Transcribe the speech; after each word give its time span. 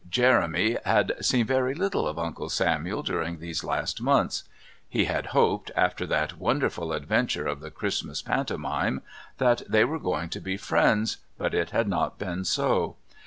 Jeremy 0.09 0.77
had 0.83 1.13
seen 1.23 1.45
very 1.45 1.75
little 1.75 2.07
of 2.07 2.17
Uncle 2.17 2.49
Samuel 2.49 3.03
during 3.03 3.37
these 3.37 3.63
last 3.63 4.01
months. 4.01 4.45
He 4.89 5.05
had 5.05 5.27
hoped, 5.27 5.69
after 5.75 6.07
that 6.07 6.39
wonderful 6.39 6.91
adventure 6.91 7.45
of 7.45 7.59
the 7.59 7.69
Christmas 7.69 8.23
Pantomime, 8.23 9.03
that 9.37 9.61
they 9.69 9.85
were 9.85 9.99
going 9.99 10.29
to 10.29 10.39
be 10.39 10.57
friends, 10.57 11.17
but 11.37 11.53
it 11.53 11.69
had 11.69 11.87
not 11.87 12.17
been 12.17 12.45
so. 12.45 12.95